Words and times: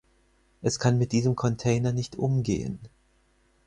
Es 0.63 0.79
kann 0.79 0.97
mit 0.97 1.11
diesem 1.11 1.35
Container 1.35 1.91
nicht 1.93 2.15
umgehen. 2.15 2.79